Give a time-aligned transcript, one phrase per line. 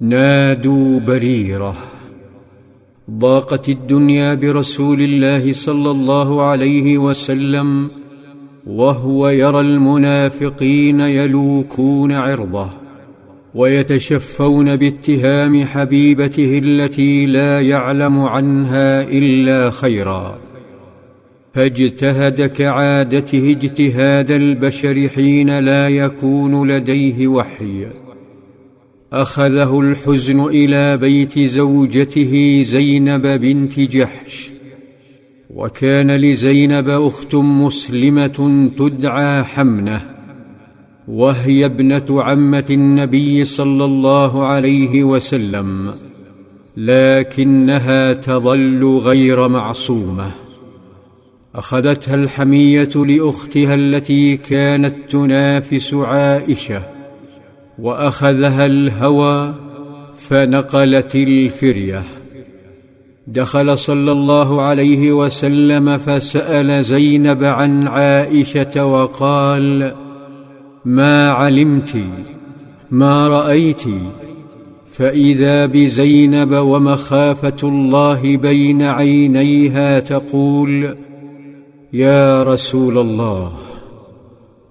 [0.00, 1.74] نادوا بريرة.
[3.10, 7.88] ضاقت الدنيا برسول الله صلى الله عليه وسلم
[8.66, 12.70] وهو يرى المنافقين يلوكون عرضه
[13.54, 20.38] ويتشفون باتهام حبيبته التي لا يعلم عنها إلا خيرا.
[21.54, 28.05] فاجتهد كعادته اجتهاد البشر حين لا يكون لديه وحي.
[29.12, 34.50] أخذه الحزن إلى بيت زوجته زينب بنت جحش.
[35.50, 40.00] وكان لزينب أخت مسلمة تدعى حمنة
[41.08, 45.94] وهي ابنة عمة النبي صلى الله عليه وسلم
[46.76, 50.30] لكنها تظل غير معصومة.
[51.54, 56.95] أخذتها الحمية لأختها التي كانت تنافس عائشة.
[57.78, 59.54] وأخذها الهوى
[60.16, 62.02] فنقلت الفرية.
[63.26, 69.94] دخل صلى الله عليه وسلم فسأل زينب عن عائشة وقال
[70.84, 71.96] ما علمت؟
[72.90, 73.82] ما رأيت؟
[74.90, 80.96] فإذا بزينب ومخافة الله بين عينيها تقول
[81.92, 83.52] يا رسول الله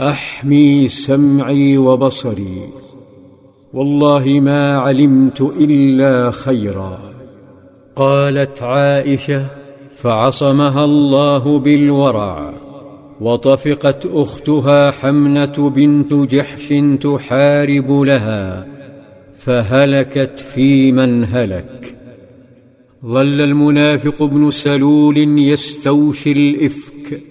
[0.00, 2.87] أحمي سمعي وبصري.
[3.72, 6.98] والله ما علمت إلا خيرا.
[7.96, 9.46] قالت عائشة
[9.94, 12.54] فعصمها الله بالورع
[13.20, 18.66] وطفقت أختها حمنة بنت جحش تحارب لها
[19.38, 21.94] فهلكت في من هلك.
[23.06, 27.22] ظل المنافق ابن سلول يستوشي الإفك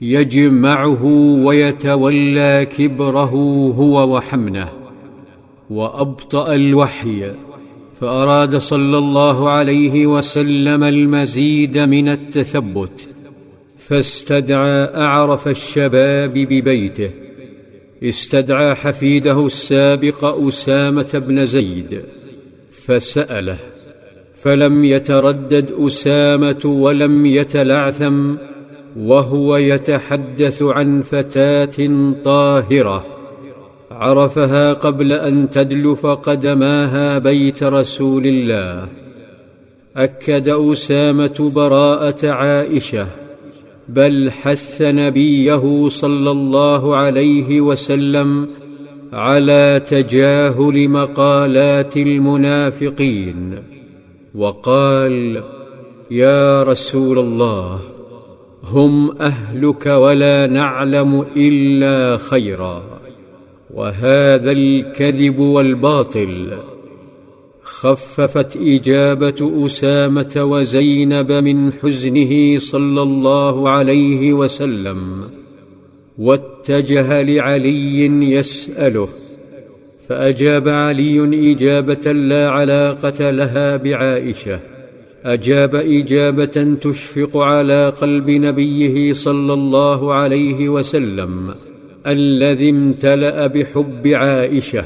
[0.00, 1.04] يجمعه
[1.44, 3.30] ويتولى كبره
[3.76, 4.77] هو وحمنه.
[5.70, 7.32] وأبطأ الوحي
[8.00, 13.08] فأراد صلى الله عليه وسلم المزيد من التثبت
[13.76, 17.10] فاستدعى أعرف الشباب ببيته
[18.02, 22.02] استدعى حفيده السابق أسامة بن زيد
[22.70, 23.56] فسأله
[24.34, 28.34] فلم يتردد أسامة ولم يتلعثم
[28.96, 31.88] وهو يتحدث عن فتاة
[32.24, 33.17] طاهرة.
[33.98, 38.88] عرفها قبل أن تدلف قدماها بيت رسول الله.
[39.96, 43.06] أكد أسامة براءة عائشة
[43.88, 48.48] بل حث نبيه صلى الله عليه وسلم
[49.12, 53.58] على تجاهل مقالات المنافقين
[54.34, 55.42] وقال
[56.10, 57.80] يا رسول الله
[58.64, 62.97] هم أهلك ولا نعلم إلا خيرا.
[63.74, 66.58] وهذا الكذب والباطل
[67.62, 75.22] خففت إجابة أسامة وزينب من حزنه صلى الله عليه وسلم
[76.18, 79.08] واتجه لعلي يسأله
[80.08, 84.60] فأجاب علي إجابة لا علاقة لها بعائشة
[85.24, 91.54] أجاب إجابة تشفق على قلب نبيه صلى الله عليه وسلم.
[92.08, 94.84] الذي امتلأ بحب عائشة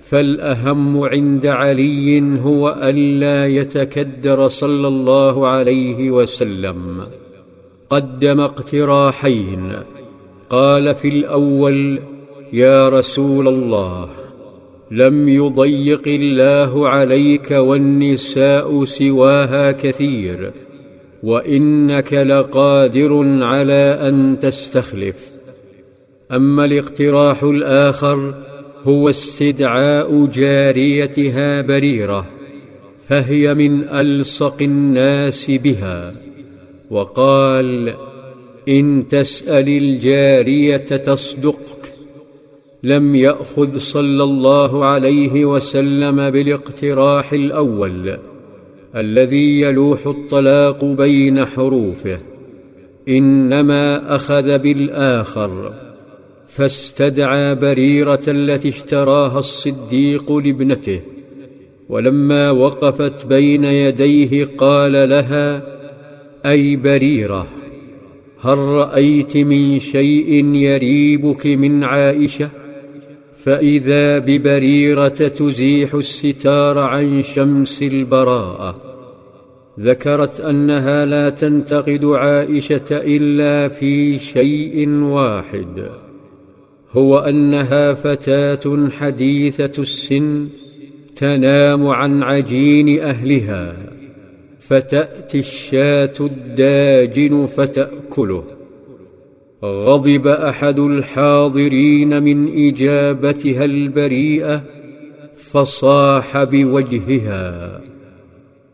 [0.00, 7.00] فالأهم عند علي هو ألا يتكدر صلى الله عليه وسلم.
[7.90, 9.72] قدم اقتراحين
[10.50, 12.00] قال في الأول
[12.52, 14.08] يا رسول الله
[14.90, 20.52] لم يضيق الله عليك والنساء سواها كثير
[21.22, 25.33] وإنك لقادر على أن تستخلف.
[26.32, 28.34] أما الاقتراح الآخر
[28.84, 32.26] هو استدعاء جاريتها بريرة
[33.08, 36.12] فهي من ألصق الناس بها.
[36.90, 37.94] وقال
[38.68, 41.92] إن تسأل الجارية تصدقك.
[42.82, 48.18] لم يأخذ صلى الله عليه وسلم بالاقتراح الأول
[48.96, 52.18] الذي يلوح الطلاق بين حروفه
[53.08, 55.74] إنما أخذ بالآخر.
[56.56, 61.00] فاستدعى بريرة التي اشتراها الصديق لابنته
[61.88, 65.62] ولما وقفت بين يديه قال لها
[66.46, 67.46] أي بريرة
[68.40, 72.48] هل رأيت من شيء يريبك من عائشة؟
[73.36, 78.80] فإذا ببريرة تزيح الستار عن شمس البراءة.
[79.80, 85.88] ذكرت أنها لا تنتقد عائشة إلا في شيء واحد.
[86.94, 90.48] هو أنها فتاة حديثة السن
[91.16, 93.76] تنام عن عجين أهلها
[94.60, 98.44] فتأتي الشاة الداجن فتأكله.
[99.64, 104.62] غضب أحد الحاضرين من إجابتها البريئة
[105.34, 107.80] فصاح بوجهها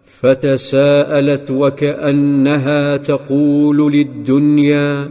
[0.05, 5.11] فتساءلت وكأنها تقول للدنيا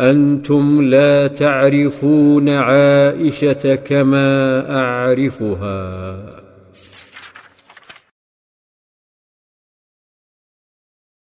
[0.00, 6.43] أنتم لا تعرفون عائشة كما أعرفها.